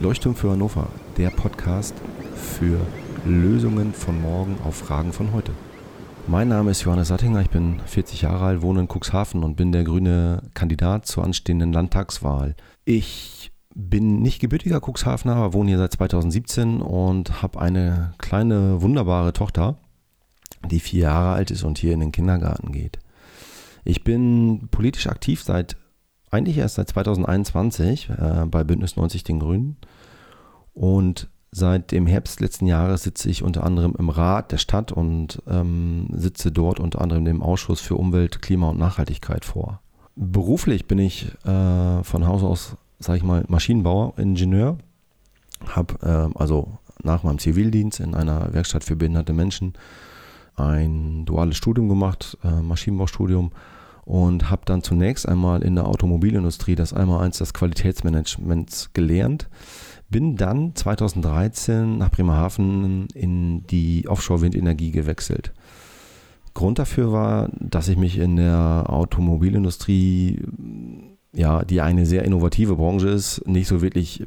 [0.00, 1.94] Leuchtturm für Hannover, der Podcast
[2.34, 2.80] für
[3.26, 5.52] Lösungen von morgen auf Fragen von heute.
[6.26, 9.72] Mein Name ist Johannes Sattinger, ich bin 40 Jahre alt, wohne in Cuxhaven und bin
[9.72, 12.56] der grüne Kandidat zur anstehenden Landtagswahl.
[12.86, 19.34] Ich bin nicht gebürtiger Cuxhavener, aber wohne hier seit 2017 und habe eine kleine, wunderbare
[19.34, 19.76] Tochter,
[20.70, 22.98] die vier Jahre alt ist und hier in den Kindergarten geht.
[23.84, 25.76] Ich bin politisch aktiv seit
[26.30, 29.76] eigentlich erst seit 2021 äh, bei Bündnis 90 den Grünen.
[30.74, 35.42] Und seit dem Herbst letzten Jahres sitze ich unter anderem im Rat der Stadt und
[35.48, 39.80] ähm, sitze dort unter anderem dem Ausschuss für Umwelt, Klima und Nachhaltigkeit vor.
[40.14, 44.78] Beruflich bin ich äh, von Haus aus, sage ich mal, Maschinenbauer, Ingenieur.
[45.66, 49.74] Habe äh, also nach meinem Zivildienst in einer Werkstatt für behinderte Menschen
[50.56, 53.52] ein duales Studium gemacht, äh, Maschinenbaustudium
[54.10, 59.48] und habe dann zunächst einmal in der Automobilindustrie das einmal eins des Qualitätsmanagements gelernt.
[60.08, 65.52] Bin dann 2013 nach Bremerhaven in die Offshore-Windenergie gewechselt.
[66.54, 70.42] Grund dafür war, dass ich mich in der Automobilindustrie,
[71.32, 74.24] ja, die eine sehr innovative Branche ist, nicht so wirklich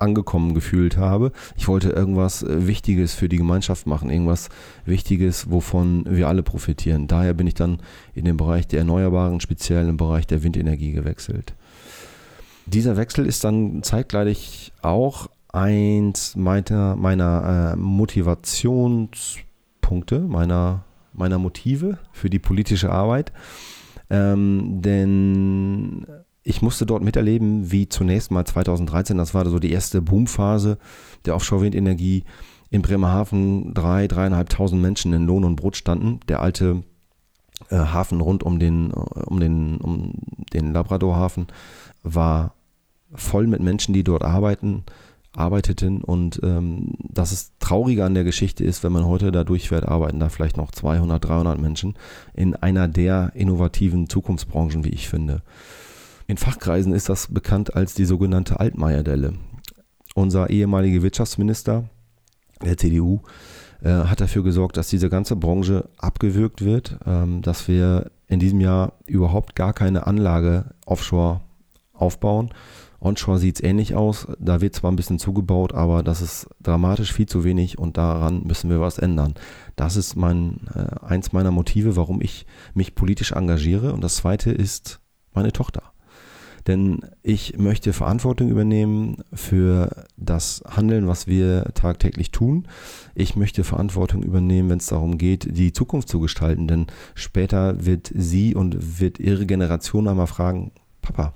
[0.00, 1.32] angekommen gefühlt habe.
[1.56, 4.48] Ich wollte irgendwas äh, Wichtiges für die Gemeinschaft machen, irgendwas
[4.84, 7.06] Wichtiges, wovon wir alle profitieren.
[7.06, 7.78] Daher bin ich dann
[8.14, 11.54] in den Bereich der Erneuerbaren, speziell im Bereich der Windenergie gewechselt.
[12.66, 22.30] Dieser Wechsel ist dann zeitgleich auch eins meiner, meiner äh, Motivationspunkte, meiner, meiner Motive für
[22.30, 23.32] die politische Arbeit.
[24.10, 26.06] Ähm, denn
[26.44, 30.78] ich musste dort miterleben, wie zunächst mal 2013, das war so die erste Boomphase
[31.24, 32.24] der Offshore-Windenergie,
[32.70, 36.20] in Bremerhaven drei, dreieinhalbtausend Menschen in Lohn und Brot standen.
[36.28, 36.82] Der alte
[37.68, 40.14] äh, Hafen rund um den, äh, um den, um
[40.54, 41.48] den Labradorhafen
[42.02, 42.54] war
[43.14, 44.84] voll mit Menschen, die dort arbeiten,
[45.34, 46.02] arbeiteten.
[46.02, 50.18] Und ähm, das ist trauriger an der Geschichte ist, wenn man heute da durchfährt, arbeiten
[50.18, 51.94] da vielleicht noch 200, 300 Menschen
[52.32, 55.42] in einer der innovativen Zukunftsbranchen, wie ich finde.
[56.26, 59.34] In Fachkreisen ist das bekannt als die sogenannte Altmaier-Delle.
[60.14, 61.88] Unser ehemaliger Wirtschaftsminister
[62.62, 63.20] der CDU
[63.82, 68.60] äh, hat dafür gesorgt, dass diese ganze Branche abgewürgt wird, ähm, dass wir in diesem
[68.60, 71.40] Jahr überhaupt gar keine Anlage offshore
[71.92, 72.50] aufbauen.
[73.00, 74.28] Onshore sieht es ähnlich aus.
[74.38, 78.44] Da wird zwar ein bisschen zugebaut, aber das ist dramatisch viel zu wenig und daran
[78.44, 79.34] müssen wir was ändern.
[79.74, 83.92] Das ist mein, äh, eins meiner Motive, warum ich mich politisch engagiere.
[83.92, 85.00] Und das zweite ist
[85.32, 85.91] meine Tochter.
[86.66, 92.68] Denn ich möchte Verantwortung übernehmen für das Handeln, was wir tagtäglich tun.
[93.14, 96.68] Ich möchte Verantwortung übernehmen, wenn es darum geht, die Zukunft zu gestalten.
[96.68, 101.34] Denn später wird sie und wird ihre Generation einmal fragen, Papa,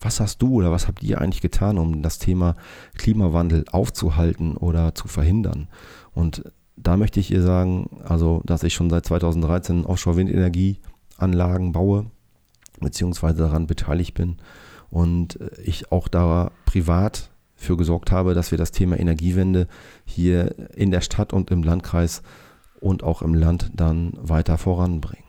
[0.00, 2.56] was hast du oder was habt ihr eigentlich getan, um das Thema
[2.96, 5.68] Klimawandel aufzuhalten oder zu verhindern?
[6.12, 6.44] Und
[6.76, 12.10] da möchte ich ihr sagen, also, dass ich schon seit 2013 Offshore-Windenergieanlagen baue,
[12.80, 14.36] beziehungsweise daran beteiligt bin
[14.90, 19.66] und äh, ich auch da privat für gesorgt habe, dass wir das Thema Energiewende
[20.04, 22.22] hier in der Stadt und im Landkreis
[22.80, 25.24] und auch im Land dann weiter voranbringen.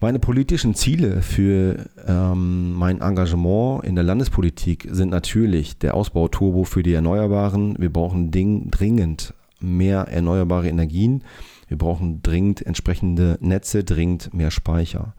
[0.00, 6.82] Meine politischen Ziele für ähm, mein Engagement in der Landespolitik sind natürlich der Ausbau-Turbo für
[6.82, 7.76] die Erneuerbaren.
[7.78, 11.22] Wir brauchen ding, dringend mehr erneuerbare Energien.
[11.68, 15.14] Wir brauchen dringend entsprechende Netze, dringend mehr Speicher.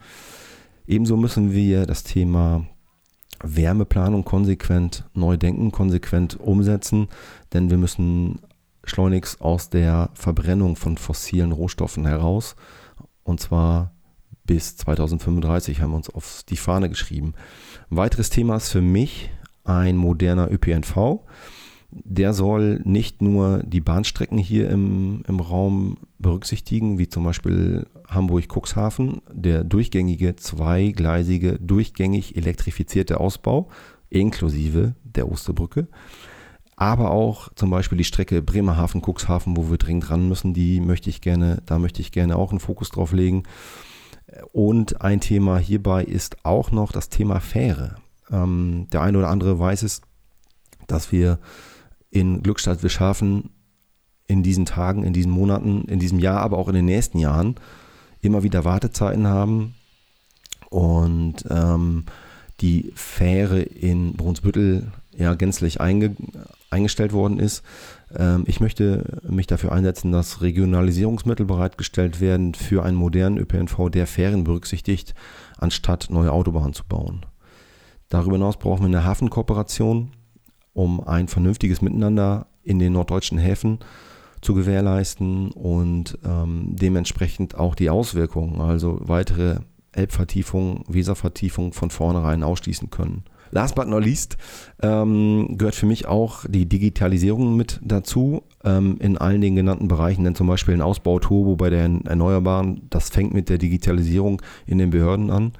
[0.91, 2.65] Ebenso müssen wir das Thema
[3.41, 7.07] Wärmeplanung konsequent neu denken, konsequent umsetzen,
[7.53, 8.41] denn wir müssen
[8.83, 12.57] schleunigst aus der Verbrennung von fossilen Rohstoffen heraus.
[13.23, 13.93] Und zwar
[14.43, 17.35] bis 2035 haben wir uns auf die Fahne geschrieben.
[17.89, 19.29] Ein weiteres Thema ist für mich
[19.63, 21.21] ein moderner ÖPNV
[21.91, 29.21] der soll nicht nur die Bahnstrecken hier im, im Raum berücksichtigen, wie zum Beispiel Hamburg-Cuxhaven,
[29.31, 33.69] der durchgängige, zweigleisige, durchgängig elektrifizierte Ausbau,
[34.09, 35.87] inklusive der Osterbrücke,
[36.77, 41.21] aber auch zum Beispiel die Strecke Bremerhaven-Cuxhaven, wo wir dringend ran müssen, die möchte ich
[41.21, 43.43] gerne, da möchte ich gerne auch einen Fokus drauf legen.
[44.53, 47.97] Und ein Thema hierbei ist auch noch das Thema Fähre.
[48.31, 50.01] Ähm, der eine oder andere weiß es,
[50.87, 51.39] dass wir
[52.11, 53.49] in Glückstadt Wischhafen
[54.27, 57.55] in diesen Tagen, in diesen Monaten, in diesem Jahr, aber auch in den nächsten Jahren
[58.21, 59.73] immer wieder Wartezeiten haben
[60.69, 62.05] und ähm,
[62.61, 66.15] die Fähre in Brunsbüttel ja gänzlich einge
[66.69, 67.63] eingestellt worden ist.
[68.15, 74.07] Ähm, ich möchte mich dafür einsetzen, dass Regionalisierungsmittel bereitgestellt werden für einen modernen ÖPNV, der
[74.07, 75.13] Fähren berücksichtigt,
[75.57, 77.25] anstatt neue Autobahnen zu bauen.
[78.07, 80.11] Darüber hinaus brauchen wir eine Hafenkooperation
[80.73, 83.79] um ein vernünftiges Miteinander in den norddeutschen Häfen
[84.41, 89.59] zu gewährleisten und ähm, dementsprechend auch die Auswirkungen, also weitere
[89.91, 93.23] Elbvertiefung, Weservertiefung von vornherein ausschließen können.
[93.51, 94.37] Last but not least
[94.81, 100.23] ähm, gehört für mich auch die Digitalisierung mit dazu ähm, in allen den genannten Bereichen,
[100.23, 104.89] denn zum Beispiel ein Ausbauturbo bei den Erneuerbaren, das fängt mit der Digitalisierung in den
[104.89, 105.51] Behörden an.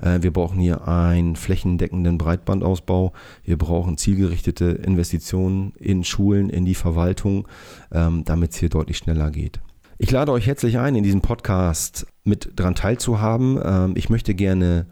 [0.00, 3.12] Äh, wir brauchen hier einen flächendeckenden Breitbandausbau.
[3.44, 7.48] Wir brauchen zielgerichtete Investitionen in Schulen, in die Verwaltung,
[7.92, 9.60] ähm, damit es hier deutlich schneller geht.
[9.98, 13.60] Ich lade euch herzlich ein, in diesem Podcast mit dran teilzuhaben.
[13.62, 14.86] Ähm, ich möchte gerne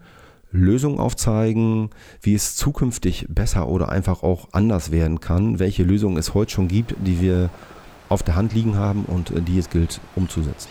[0.51, 1.89] Lösungen aufzeigen,
[2.21, 6.67] wie es zukünftig besser oder einfach auch anders werden kann, welche Lösungen es heute schon
[6.67, 7.49] gibt, die wir
[8.09, 10.69] auf der Hand liegen haben und die es gilt umzusetzen.